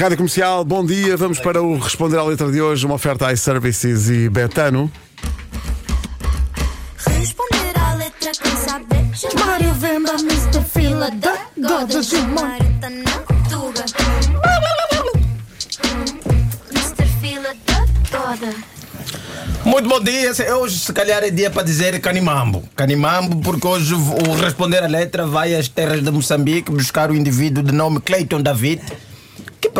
Rádio 0.00 0.16
Comercial, 0.16 0.64
bom 0.64 0.82
dia. 0.82 1.14
Vamos 1.14 1.38
para 1.38 1.62
o 1.62 1.76
Responder 1.78 2.16
à 2.16 2.22
Letra 2.22 2.50
de 2.50 2.58
hoje, 2.58 2.86
uma 2.86 2.94
oferta 2.94 3.30
iServices 3.30 4.08
e 4.08 4.30
Betano. 4.30 4.90
Responder 7.06 7.78
à 7.78 7.92
letra 7.96 8.30
quem 8.32 8.56
saber 8.56 9.44
Mário 9.44 9.74
Venda, 9.74 10.12
Mr. 10.12 10.64
Fila 10.72 11.10
da 11.10 11.36
Goda 11.54 12.02
Gilmar. 12.02 12.56
Mr. 16.70 17.06
Fila 17.20 17.54
da 17.66 17.84
Goda 18.10 18.54
Muito 19.66 19.86
bom 19.86 20.00
dia. 20.00 20.32
Hoje, 20.56 20.78
se 20.78 20.94
calhar, 20.94 21.22
é 21.22 21.28
dia 21.28 21.50
para 21.50 21.62
dizer 21.62 22.00
Canimambo. 22.00 22.64
Canimambo, 22.74 23.42
porque 23.42 23.66
hoje 23.66 23.92
o 23.92 24.32
responder 24.40 24.82
a 24.82 24.88
letra 24.88 25.26
vai 25.26 25.54
às 25.54 25.68
terras 25.68 26.02
de 26.02 26.10
Moçambique 26.10 26.70
buscar 26.70 27.10
o 27.10 27.14
indivíduo 27.14 27.62
de 27.62 27.72
nome 27.72 28.00
Clayton 28.00 28.40
David. 28.40 28.80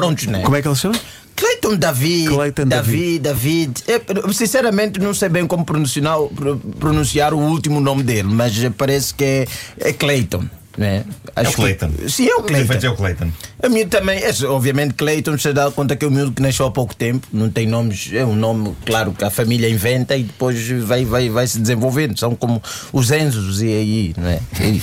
Prontos, 0.00 0.26
né? 0.26 0.40
Como 0.42 0.56
é 0.56 0.62
que 0.62 0.68
ele 0.68 0.74
chama? 0.76 0.98
Clayton 1.36 1.76
David. 1.76 2.28
Clayton 2.28 2.66
David. 2.66 3.18
David. 3.20 3.84
Eu, 3.86 4.32
sinceramente, 4.32 4.98
não 5.00 5.14
sei 5.14 5.28
bem 5.28 5.46
como 5.46 5.64
pronunciar, 5.64 6.18
pro- 6.34 6.58
pronunciar 6.78 7.32
o 7.34 7.38
último 7.38 7.80
nome 7.80 8.02
dele, 8.02 8.28
mas 8.28 8.52
parece 8.76 9.14
que 9.14 9.24
é, 9.24 9.46
é 9.78 9.92
Clayton. 9.92 10.44
Né? 10.78 11.04
É 11.36 11.40
o 11.40 11.42
Acho 11.42 11.50
que- 11.50 11.56
Clayton. 11.56 11.90
Sim, 12.08 12.28
é 12.28 12.34
o 12.36 12.40
Os 12.40 12.46
Clayton. 12.46 12.86
é 12.86 12.90
o 12.90 12.96
Clayton. 12.96 13.30
A 13.62 13.68
mim 13.68 13.86
também, 13.88 14.18
é, 14.22 14.30
obviamente, 14.46 14.94
Clayton 14.94 15.36
se 15.36 15.52
dá 15.52 15.70
conta 15.70 15.96
que 15.96 16.04
é 16.04 16.08
um 16.08 16.10
miúdo 16.10 16.32
que 16.32 16.40
nasceu 16.40 16.64
há 16.66 16.70
pouco 16.70 16.94
tempo, 16.94 17.26
não 17.32 17.50
tem 17.50 17.66
nomes, 17.66 18.10
é 18.12 18.24
um 18.24 18.34
nome, 18.36 18.74
claro, 18.86 19.12
que 19.12 19.24
a 19.24 19.30
família 19.30 19.68
inventa 19.68 20.16
e 20.16 20.22
depois 20.22 20.66
vai, 20.84 21.04
vai, 21.04 21.28
vai 21.28 21.46
se 21.46 21.58
desenvolvendo. 21.58 22.18
São 22.18 22.34
como 22.34 22.62
os 22.92 23.10
Enzos 23.10 23.60
e 23.60 23.66
aí, 23.66 24.14
não 24.16 24.28
é? 24.28 24.40
E- 24.60 24.82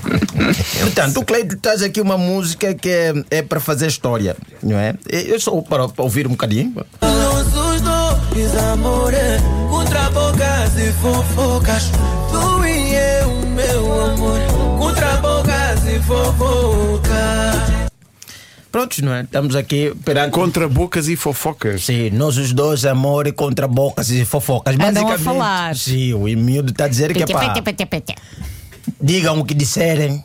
Portanto, 0.80 1.20
o 1.20 1.24
Clayton 1.24 1.56
traz 1.60 1.82
aqui 1.82 2.00
uma 2.00 2.16
música 2.18 2.74
que 2.74 2.88
é, 2.88 3.12
é 3.30 3.42
para 3.42 3.60
fazer 3.60 3.86
história, 3.88 4.36
não 4.62 4.78
é? 4.78 4.94
Eu 5.08 5.38
só 5.38 5.52
para, 5.60 5.88
para 5.88 6.02
ouvir 6.02 6.26
um 6.26 6.30
bocadinho. 6.30 6.74
Nossos 7.02 7.52
dois 7.52 8.56
amores 8.56 9.40
Contra 9.68 10.10
bocas 10.10 10.76
e 10.78 10.92
fofocas 11.00 11.90
Tu 12.30 12.64
e 12.66 12.94
eu, 12.94 13.09
Prontos, 18.70 19.00
não 19.00 19.12
é? 19.12 19.22
Estamos 19.22 19.56
aqui 19.56 19.92
perante. 20.04 20.32
Contra 20.32 20.68
bocas 20.68 21.08
e 21.08 21.16
fofocas. 21.16 21.84
Sim, 21.84 22.10
nós 22.10 22.36
os 22.36 22.52
dois, 22.52 22.84
amor 22.84 23.32
contra 23.32 23.66
bocas 23.66 24.10
e 24.10 24.24
fofocas. 24.24 24.76
Andam 24.78 25.08
a 25.08 25.18
falar. 25.18 25.74
Sim, 25.74 26.14
o 26.14 26.20
miúdo 26.20 26.70
está 26.70 26.84
a 26.84 26.88
dizer 26.88 27.12
que 27.12 27.22
é 27.22 27.26
pá. 27.26 27.54
Digam 29.00 29.40
o 29.40 29.44
que 29.44 29.54
disserem. 29.54 30.24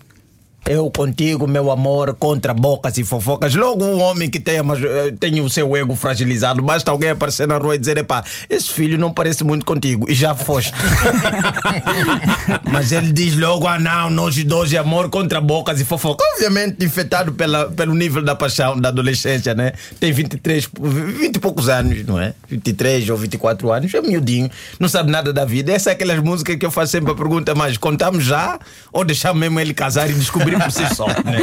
Eu 0.68 0.90
contigo, 0.90 1.48
meu 1.48 1.70
amor, 1.70 2.16
contra 2.16 2.52
bocas 2.52 2.98
e 2.98 3.04
fofocas. 3.04 3.54
Logo 3.54 3.86
um 3.86 4.02
homem 4.02 4.28
que 4.28 4.40
tenha, 4.40 4.62
eh, 4.62 5.14
tem 5.20 5.40
o 5.40 5.48
seu 5.48 5.78
ego 5.78 5.96
fragilizado, 5.96 6.60
basta 6.64 6.90
alguém 6.90 7.12
aparecer 7.12 7.48
na 7.48 7.60
rua 7.60 7.76
e 7.76 7.78
dizer: 7.78 8.00
epá, 8.00 8.24
esse 8.50 8.72
filho 8.72 8.98
não 8.98 9.14
parece 9.14 9.44
muito 9.44 9.64
contigo. 9.64 10.10
E 10.10 10.16
já 10.16 10.34
foste. 10.34 10.74
mas 12.72 12.92
ele 12.92 13.12
diz 13.12 13.38
logo: 13.38 13.68
ah, 13.68 13.78
não, 13.78 14.10
nós 14.10 14.44
dois 14.44 14.72
de 14.72 14.78
amor 14.78 15.08
contra 15.12 15.40
bocas 15.40 15.80
e 15.80 15.86
fofocas. 15.86 16.26
Obviamente, 16.34 16.84
infectado 16.84 17.32
pela, 17.34 17.70
pelo 17.70 17.94
nível 17.94 18.24
da 18.24 18.34
paixão 18.34 18.76
da 18.80 18.90
adolescência, 18.90 19.54
né? 19.54 19.74
Tem 20.00 20.12
23, 20.12 20.68
20 20.82 21.36
e 21.36 21.40
poucos 21.40 21.70
anos, 21.70 22.04
não 22.08 22.20
é? 22.20 22.34
23 22.50 23.08
ou 23.12 23.18
24 23.18 23.72
anos, 23.72 23.94
é 23.94 24.02
miudinho, 24.02 24.50
não 24.80 24.90
sabe 24.90 25.12
nada 25.12 25.32
da 25.32 25.46
vida. 25.46 25.72
Essa 25.72 25.92
é 25.92 25.94
aquelas 25.94 26.18
músicas 26.18 26.56
que 26.56 26.66
eu 26.66 26.72
faço 26.72 26.94
sempre 26.94 27.12
a 27.12 27.16
pergunta: 27.16 27.54
mas 27.54 27.78
contamos 27.78 28.24
já 28.24 28.58
ou 28.92 29.06
deixamos 29.06 29.40
mesmo 29.40 29.60
ele 29.60 29.74
casar 29.74 30.10
e 30.10 30.14
descobrir 30.14 30.55
por 30.60 30.72
si 30.72 30.96
só, 30.96 31.08
né? 31.08 31.38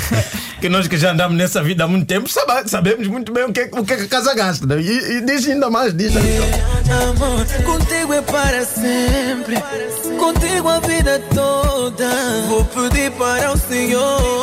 que 0.60 0.68
nós 0.68 0.88
que 0.88 0.96
já 0.96 1.12
andamos 1.12 1.36
nessa 1.36 1.62
vida 1.62 1.84
há 1.84 1.88
muito 1.88 2.06
tempo 2.06 2.28
sabe- 2.28 2.68
sabemos 2.68 3.06
muito 3.08 3.32
bem 3.32 3.44
o 3.44 3.52
que, 3.52 3.68
o 3.72 3.84
que 3.84 3.92
a 3.94 4.08
casa 4.08 4.34
gasta. 4.34 4.66
Né? 4.66 4.80
E, 4.80 5.18
e 5.18 5.20
diz 5.22 5.46
ainda 5.48 5.68
mais, 5.70 5.94
diz 5.94 6.16
aí. 6.16 6.38
Amor, 7.08 7.44
contigo 7.64 8.12
é 8.12 8.20
para 8.20 8.64
sempre 8.64 9.56
Contigo 10.18 10.68
a 10.68 10.80
vida 10.80 11.18
toda 11.34 12.08
Vou 12.48 12.64
pedir 12.66 13.10
para 13.12 13.52
o 13.52 13.56
Senhor 13.56 14.33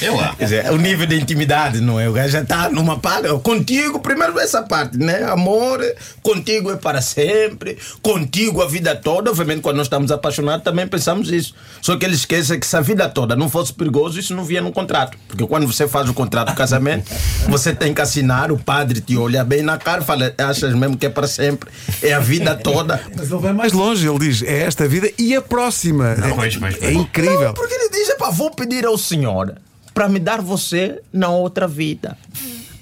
Eu 0.00 0.16
lá. 0.16 0.34
Quer 0.36 0.44
dizer, 0.44 0.70
o 0.70 0.76
nível 0.76 1.06
de 1.06 1.16
intimidade, 1.20 1.80
não 1.80 1.98
é? 1.98 2.08
O 2.08 2.12
gajo 2.12 2.28
já 2.30 2.42
está 2.42 2.68
numa 2.68 2.98
parte. 2.98 3.28
Contigo, 3.42 3.98
primeiro 3.98 4.38
essa 4.38 4.62
parte, 4.62 4.96
né? 4.96 5.24
Amor, 5.24 5.80
contigo 6.22 6.70
é 6.70 6.76
para 6.76 7.00
sempre, 7.00 7.76
contigo 8.02 8.62
a 8.62 8.66
vida 8.68 8.94
toda. 8.94 9.30
Obviamente, 9.30 9.60
quando 9.60 9.76
nós 9.76 9.86
estamos 9.86 10.10
apaixonados, 10.10 10.62
também 10.64 10.86
pensamos 10.86 11.30
isso. 11.30 11.54
Só 11.82 11.96
que 11.96 12.04
ele 12.04 12.14
esquece 12.14 12.56
que 12.58 12.66
se 12.66 12.76
a 12.76 12.80
vida 12.80 13.08
toda 13.08 13.34
não 13.34 13.48
fosse 13.48 13.72
perigoso, 13.72 14.18
isso 14.18 14.34
não 14.34 14.44
via 14.44 14.60
no 14.60 14.72
contrato. 14.72 15.16
Porque 15.28 15.46
quando 15.46 15.66
você 15.66 15.88
faz 15.88 16.08
o 16.08 16.14
contrato 16.14 16.50
de 16.50 16.56
casamento, 16.56 17.10
você 17.48 17.74
tem 17.74 17.92
que 17.92 18.00
assinar, 18.00 18.52
o 18.52 18.58
padre 18.58 19.00
te 19.00 19.16
olha 19.16 19.42
bem 19.44 19.62
na 19.62 19.78
cara 19.78 20.02
e 20.02 20.04
fala: 20.04 20.32
achas 20.38 20.74
mesmo 20.74 20.96
que 20.96 21.06
é 21.06 21.10
para 21.10 21.26
sempre? 21.26 21.70
É 22.02 22.12
a 22.12 22.20
vida 22.20 22.54
toda. 22.54 23.00
Mas 23.16 23.30
ele 23.30 23.40
vai 23.40 23.52
mais 23.52 23.72
longe, 23.72 24.08
ele 24.08 24.18
diz: 24.18 24.42
é 24.42 24.62
esta 24.62 24.86
vida 24.86 25.10
e 25.18 25.34
a 25.34 25.42
próxima. 25.42 26.10
é, 26.12 26.34
pois, 26.34 26.56
pois, 26.56 26.74
é 26.76 26.78
pois. 26.78 26.94
incrível. 26.94 27.40
Não, 27.40 27.54
porque 27.54 27.74
ele 28.24 28.30
diz: 28.30 28.30
"Epá, 28.30 28.30
vou 28.30 28.50
pedir 28.50 28.86
ao 28.86 28.96
Senhor 28.96 29.54
para 29.94 30.08
me 30.08 30.18
dar 30.18 30.40
você 30.40 31.00
na 31.12 31.28
outra 31.28 31.68
vida. 31.68 32.18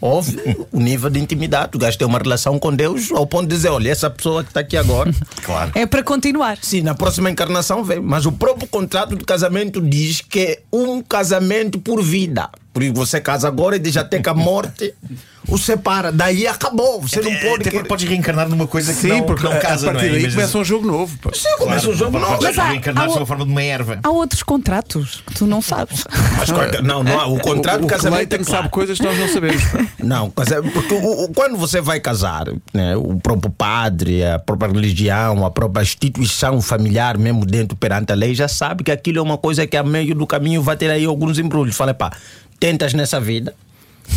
Óbvio, 0.01 0.67
o 0.73 0.81
nível 0.81 1.09
de 1.09 1.21
intimidade. 1.21 1.77
O 1.77 1.79
gajo 1.79 1.97
tem 1.97 2.09
uma 2.09 2.19
relação 2.19 2.59
com 2.59 2.75
Deus 2.75 3.13
ao 3.13 3.25
ponto 3.25 3.47
de 3.47 3.55
dizer: 3.55 3.69
olha, 3.69 3.89
essa 3.89 4.11
pessoa 4.11 4.43
que 4.43 4.51
está 4.51 4.61
aqui 4.61 4.77
agora. 4.77 5.13
Claro. 5.43 5.73
É 5.75 5.85
para 5.87 6.05
continuar. 6.05 6.57
Sim, 6.63 6.83
na 6.83 6.95
próxima 6.95 7.29
encarnação 7.29 7.83
vem. 7.83 8.01
Mas 8.01 8.27
o 8.27 8.33
próprio 8.33 8.69
contrato 8.69 9.17
de 9.17 9.25
casamento 9.25 9.81
diz 9.81 10.21
que 10.21 10.39
é 10.41 10.63
um 10.73 11.03
casamento 11.03 11.81
por 11.81 12.01
vida. 12.01 12.49
Por 12.73 12.83
isso 12.83 12.95
você 12.95 13.21
casa 13.21 13.47
agora 13.49 13.77
e 13.77 13.79
diz 13.79 13.97
até 13.97 14.19
que 14.19 14.29
a 14.29 14.35
morte 14.35 14.95
o 15.49 15.59
separa. 15.59 16.11
Daí 16.11 16.47
acabou. 16.47 17.03
Você 17.03 17.21
não 17.21 17.31
Até- 17.31 17.41
pode. 17.41 17.61
até 17.63 17.71
porque 17.71 17.89
podes 17.89 18.09
reencarnar 18.09 18.49
numa 18.49 18.67
coisa 18.67 18.95
que 18.95 19.01
Sim, 19.01 19.09
não, 19.09 19.23
porque 19.25 19.43
que 19.43 19.49
não 19.49 19.57
a- 19.59 19.61
casa, 19.61 19.91
a 19.91 19.93
não 19.93 20.01
partir 20.01 20.17
é? 20.17 20.21
daí 20.23 20.31
começa 20.31 20.59
um 20.59 20.65
jogo 20.65 20.87
novo. 20.87 21.19
pá. 21.19 21.31
Sim, 21.35 21.49
começa 21.59 21.91
o 21.91 21.95
jogo 21.95 22.19
novo. 22.19 22.39
Mas 22.41 22.59
há- 22.59 22.69
reencarnar 22.71 23.05
há 23.05 23.09
sob 23.11 23.23
a 23.25 23.27
forma 23.27 23.45
de 23.45 23.51
uma 23.51 23.63
erva. 23.63 23.99
Há 24.03 24.09
outros 24.11 24.43
contratos 24.43 25.23
que 25.27 25.35
tu 25.35 25.47
não 25.47 25.61
sabes. 25.61 26.05
Mas, 26.39 26.49
não, 26.83 27.03
não 27.05 27.21
há. 27.21 27.27
O 27.27 27.39
contrato 27.41 27.77
o, 27.77 27.81
de 27.81 27.85
o 27.85 27.89
casamento 27.89 28.23
é 28.23 28.27
Clayton 28.27 28.45
claro. 28.45 28.63
sabe 28.63 28.69
coisas 28.73 28.99
que 28.99 29.05
nós 29.05 29.19
não 29.19 29.29
sabemos. 29.29 29.63
Não, 30.03 30.31
porque 30.31 30.95
o- 30.95 31.29
quando 31.35 31.57
você 31.57 31.81
vai 31.81 32.01
casar, 32.01 32.47
né, 32.75 32.97
o 32.97 33.21
próprio 33.21 33.51
padre, 33.53 34.25
a 34.25 34.39
própria 34.39 34.73
religião, 34.73 35.47
a 35.47 35.51
própria 35.51 35.83
instituição 35.83 36.61
familiar, 36.61 37.17
mesmo 37.17 37.47
dentro 37.47 37.77
perante 37.77 38.11
a 38.13 38.15
lei, 38.17 38.35
já 38.35 38.49
sabe 38.49 38.83
que 38.83 38.91
aquilo 38.91 39.19
é 39.19 39.23
uma 39.23 39.39
coisa 39.39 39.65
que 39.67 39.77
a 39.77 39.83
meio 39.85 40.15
do 40.15 40.27
caminho 40.27 40.61
vai 40.61 40.77
ter 40.77 40.91
aí 40.91 41.05
alguns 41.05 41.39
embrulhos. 41.39 41.77
Fala, 41.77 41.95
pá, 41.95 42.11
tentas 42.63 42.95
nessa 42.95 43.19
vida. 43.19 43.53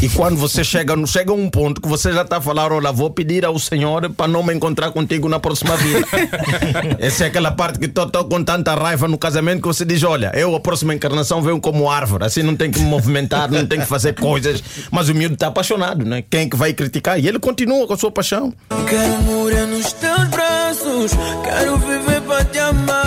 E 0.04 0.10
quando 0.10 0.38
você 0.38 0.64
chega, 0.64 0.94
chega 1.08 1.32
a 1.32 1.34
um 1.34 1.50
ponto 1.50 1.82
que 1.82 1.88
você 1.88 2.14
já 2.14 2.22
está 2.22 2.38
a 2.38 2.42
falar, 2.42 2.72
olha, 2.72 2.92
vou 2.92 3.10
pedir 3.10 3.44
ao 3.44 3.58
Senhor 3.58 4.08
para 4.12 4.28
não 4.28 4.44
me 4.44 4.54
encontrar 4.54 4.92
contigo 4.92 5.28
na 5.28 5.40
próxima 5.40 5.76
vida. 5.78 6.06
Essa 7.00 7.24
é 7.24 7.28
aquela 7.28 7.52
parte 7.52 7.80
que 7.80 7.86
estou 7.86 8.08
com 8.26 8.44
tanta 8.44 8.76
raiva 8.76 9.08
no 9.08 9.18
casamento 9.18 9.62
que 9.62 9.68
você 9.68 9.84
diz, 9.84 10.04
olha, 10.04 10.32
eu 10.36 10.56
a 10.56 10.60
próxima 10.60 10.94
encarnação 10.94 11.42
venho 11.42 11.60
como 11.60 11.90
árvore, 11.90 12.26
assim 12.26 12.44
não 12.44 12.56
tem 12.56 12.70
que 12.70 12.80
me 12.80 12.86
movimentar, 12.86 13.50
não 13.50 13.66
tem 13.66 13.80
que 13.80 13.88
fazer 13.88 14.14
coisas. 14.14 14.62
Mas 14.92 15.10
o 15.10 15.16
miúdo 15.16 15.34
está 15.34 15.48
apaixonado, 15.48 16.06
né? 16.06 16.24
Quem 16.30 16.42
é 16.42 16.50
que 16.50 16.56
vai 16.56 16.72
criticar? 16.72 17.20
E 17.20 17.28
ele 17.28 17.40
continua 17.40 17.88
com 17.88 17.94
a 17.94 17.98
sua 17.98 18.12
paixão. 18.12 18.54
Quero 18.88 19.22
morrer 19.24 19.66
nos 19.66 19.92
teus 19.94 20.28
braços 20.28 21.12
Quero 21.44 21.78
viver 21.78 22.22
para 22.22 22.46
te 22.46 22.60
amar 22.60 23.05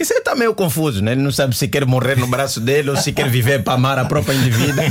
Que 0.00 0.04
você 0.06 0.14
está 0.14 0.34
meio 0.34 0.54
confuso, 0.54 1.04
né? 1.04 1.12
Ele 1.12 1.20
não 1.20 1.30
sabe 1.30 1.54
se 1.54 1.68
quer 1.68 1.84
morrer 1.84 2.16
no 2.16 2.26
braço 2.26 2.58
dele 2.58 2.88
ou 2.88 2.96
se 2.96 3.12
quer 3.12 3.28
viver 3.28 3.62
para 3.62 3.74
amar 3.74 3.98
a 3.98 4.06
própria 4.06 4.32
indivídua. 4.32 4.82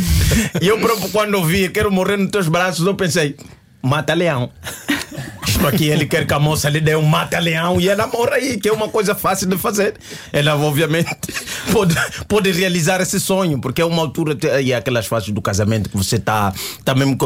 E 0.61 0.67
eu 0.67 0.79
próprio, 0.79 1.09
quando 1.09 1.33
ouvi 1.33 1.67
quero 1.69 1.91
morrer 1.91 2.15
nos 2.15 2.29
teus 2.29 2.47
braços, 2.47 2.85
eu 2.85 2.93
pensei, 2.93 3.35
mata 3.81 4.13
leão. 4.13 4.51
Isto 5.47 5.65
aqui 5.65 5.87
ele 5.87 6.05
quer 6.05 6.27
que 6.27 6.33
a 6.35 6.37
moça 6.37 6.69
lhe 6.69 6.79
dê 6.79 6.95
um 6.95 7.01
mata-leão 7.01 7.81
e 7.81 7.89
ela 7.89 8.05
morra 8.05 8.35
aí, 8.35 8.59
que 8.59 8.69
é 8.69 8.71
uma 8.71 8.87
coisa 8.87 9.15
fácil 9.15 9.47
de 9.47 9.57
fazer. 9.57 9.95
Ela, 10.31 10.55
obviamente, 10.55 11.09
pode, 11.73 11.95
pode 12.27 12.51
realizar 12.51 13.01
esse 13.01 13.19
sonho, 13.19 13.59
porque 13.59 13.81
é 13.81 13.85
uma 13.85 14.03
altura, 14.03 14.38
e 14.62 14.71
aquelas 14.71 15.07
fases 15.07 15.29
do 15.29 15.41
casamento 15.41 15.89
que 15.89 15.97
você 15.97 16.17
está, 16.17 16.53
tá 16.85 16.94
mesmo. 16.94 17.17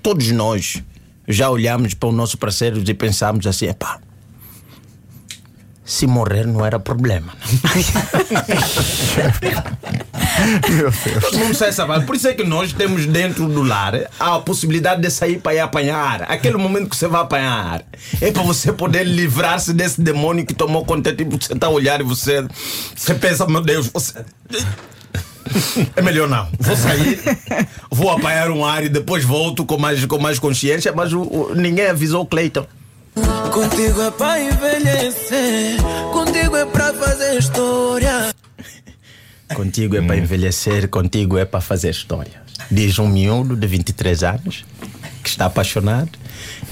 Todos 0.00 0.30
nós 0.30 0.84
já 1.26 1.50
olhamos 1.50 1.94
para 1.94 2.10
o 2.10 2.12
nosso 2.12 2.38
parceiro 2.38 2.80
e 2.86 2.94
pensamos 2.94 3.44
assim: 3.44 3.66
epá, 3.66 3.98
se 5.88 6.06
morrer 6.06 6.46
não 6.46 6.64
era 6.66 6.78
problema. 6.78 7.32
Meu 10.68 10.90
Deus. 10.90 11.24
Todo 11.24 11.38
mundo 11.38 11.54
sai 11.54 11.72
vibe. 11.72 12.04
Por 12.06 12.14
isso 12.14 12.28
é 12.28 12.34
que 12.34 12.44
nós 12.44 12.72
temos 12.74 13.06
dentro 13.06 13.48
do 13.48 13.62
lar 13.62 13.94
a 14.20 14.38
possibilidade 14.38 15.00
de 15.00 15.10
sair 15.10 15.40
para 15.40 15.54
ir 15.54 15.60
apanhar. 15.60 16.22
Aquele 16.30 16.58
momento 16.58 16.90
que 16.90 16.96
você 16.96 17.08
vai 17.08 17.22
apanhar 17.22 17.82
é 18.20 18.30
para 18.30 18.42
você 18.42 18.70
poder 18.72 19.04
livrar-se 19.04 19.72
desse 19.72 20.00
demônio 20.02 20.44
que 20.44 20.52
tomou 20.54 20.84
conta. 20.84 21.12
Tipo, 21.14 21.42
você 21.42 21.54
está 21.54 21.66
a 21.68 21.70
olhar 21.70 22.00
e 22.00 22.04
você, 22.04 22.46
você 22.94 23.14
pensa, 23.14 23.46
meu 23.46 23.62
Deus, 23.62 23.88
você. 23.92 24.22
É 25.96 26.02
melhor 26.02 26.28
não. 26.28 26.46
Vou 26.60 26.76
sair, 26.76 27.18
vou 27.90 28.10
apanhar 28.10 28.50
um 28.50 28.62
ar 28.64 28.84
e 28.84 28.90
depois 28.90 29.24
volto 29.24 29.64
com 29.64 29.78
mais, 29.78 30.04
com 30.04 30.18
mais 30.18 30.38
consciência, 30.38 30.92
mas 30.92 31.14
o- 31.14 31.22
o- 31.22 31.54
ninguém 31.54 31.86
avisou 31.86 32.20
o 32.22 32.26
Cleiton. 32.26 32.66
Contigo 33.52 34.02
é 34.02 34.10
para 34.10 34.40
envelhecer. 34.40 35.82
Contigo 36.12 36.56
é 36.56 36.66
para 36.66 36.94
fazer 36.94 37.38
história. 37.38 38.34
Contigo 39.54 39.96
é 39.96 40.02
para 40.02 40.16
envelhecer, 40.16 40.88
contigo 40.88 41.38
é 41.38 41.44
para 41.44 41.60
fazer 41.60 41.90
história. 41.90 42.42
Diz 42.70 42.98
um 42.98 43.08
miúdo 43.08 43.56
de 43.56 43.66
23 43.66 44.22
anos 44.22 44.64
que 45.22 45.28
está 45.28 45.46
apaixonado 45.46 46.10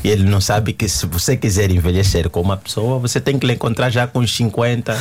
e 0.04 0.08
ele 0.10 0.24
não 0.24 0.40
sabe 0.40 0.72
que 0.72 0.88
se 0.88 1.06
você 1.06 1.36
quiser 1.36 1.70
envelhecer 1.70 2.28
com 2.30 2.40
uma 2.40 2.56
pessoa, 2.56 2.98
você 2.98 3.20
tem 3.20 3.38
que 3.38 3.46
lhe 3.46 3.52
encontrar 3.54 3.90
já 3.90 4.06
com 4.06 4.20
uns 4.20 4.34
50, 4.34 4.96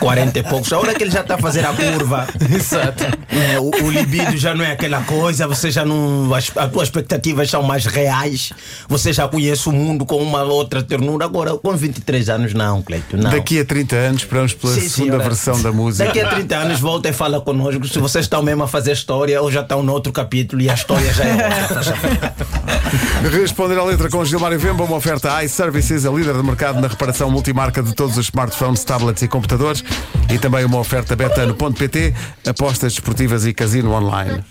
40 0.00 0.38
e 0.38 0.42
poucos. 0.42 0.72
A 0.72 0.78
hora 0.78 0.94
que 0.94 1.02
ele 1.02 1.10
já 1.10 1.20
está 1.20 1.34
a 1.36 1.38
fazer 1.38 1.64
a 1.64 1.72
curva, 1.72 2.26
Exato. 2.54 3.04
é, 3.28 3.58
o, 3.58 3.70
o 3.84 3.90
libido 3.90 4.36
já 4.36 4.54
não 4.54 4.64
é 4.64 4.72
aquela 4.72 5.02
coisa, 5.02 5.46
você 5.46 5.70
já 5.70 5.84
não. 5.84 6.32
As, 6.34 6.50
as 6.56 6.70
tuas 6.70 6.88
expectativas 6.88 7.50
são 7.50 7.62
mais 7.62 7.86
reais, 7.86 8.52
você 8.88 9.12
já 9.12 9.26
conhece 9.28 9.68
o 9.68 9.72
mundo 9.72 10.04
com 10.04 10.16
uma 10.16 10.42
outra 10.42 10.82
ternura. 10.82 11.24
Agora, 11.24 11.56
com 11.56 11.76
23 11.76 12.28
anos, 12.28 12.54
não, 12.54 12.82
Cleito, 12.82 13.16
não. 13.16 13.30
Daqui 13.30 13.60
a 13.60 13.64
30 13.64 13.96
anos 13.96 14.22
esperamos 14.22 14.52
pela 14.54 14.74
Sim, 14.74 14.80
segunda 14.80 14.94
senhora. 15.12 15.24
versão 15.24 15.62
da 15.62 15.72
música. 15.72 16.04
Daqui 16.06 16.20
a 16.20 16.28
30 16.28 16.56
anos 16.56 16.80
volta 16.80 17.08
e 17.08 17.12
fala 17.12 17.40
connosco 17.40 17.86
se 17.86 17.98
vocês 17.98 18.24
estão 18.24 18.42
mesmo 18.42 18.62
a 18.62 18.68
fazer 18.68 18.92
história 18.92 19.40
ou 19.40 19.50
já 19.50 19.60
estão 19.60 19.82
noutro 19.82 20.12
capítulo 20.12 20.60
e 20.62 20.68
a 20.70 20.74
história 20.74 21.12
já 21.12 21.24
é 21.24 21.32
outra. 21.62 21.94
Responder 23.30 23.78
à 23.84 23.86
letra 23.86 24.08
com 24.08 24.24
Gilmar 24.24 24.50
e 24.52 24.56
Vemba, 24.56 24.82
uma 24.84 24.96
oferta 24.96 25.44
iServices, 25.44 26.06
a 26.06 26.10
líder 26.10 26.34
de 26.34 26.42
mercado 26.42 26.80
na 26.80 26.88
reparação 26.88 27.30
multimarca 27.30 27.82
de 27.82 27.94
todos 27.94 28.16
os 28.16 28.26
smartphones, 28.26 28.82
tablets 28.82 29.22
e 29.22 29.28
computadores. 29.28 29.84
E 30.32 30.38
também 30.38 30.64
uma 30.64 30.78
oferta 30.78 31.14
betano.pt, 31.14 32.14
apostas 32.46 32.94
desportivas 32.94 33.44
e 33.44 33.52
casino 33.52 33.92
online. 33.92 34.42